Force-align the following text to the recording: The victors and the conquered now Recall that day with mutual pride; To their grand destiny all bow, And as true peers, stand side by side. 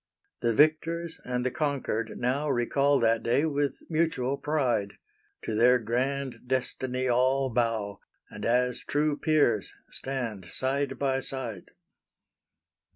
The 0.39 0.55
victors 0.55 1.19
and 1.25 1.45
the 1.45 1.51
conquered 1.51 2.17
now 2.17 2.49
Recall 2.49 2.99
that 3.01 3.21
day 3.21 3.45
with 3.45 3.75
mutual 3.87 4.35
pride; 4.35 4.93
To 5.43 5.53
their 5.53 5.77
grand 5.77 6.47
destiny 6.47 7.07
all 7.07 7.51
bow, 7.51 7.99
And 8.27 8.43
as 8.43 8.79
true 8.83 9.15
peers, 9.15 9.73
stand 9.91 10.45
side 10.45 10.97
by 10.97 11.19
side. 11.19 11.69